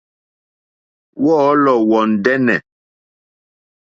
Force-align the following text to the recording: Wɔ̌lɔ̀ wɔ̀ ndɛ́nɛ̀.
Wɔ̌lɔ̀ 1.23 1.77
wɔ̀ 1.89 2.03
ndɛ́nɛ̀. 2.11 2.59